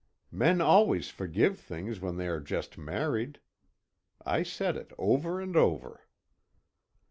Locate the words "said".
4.41-4.75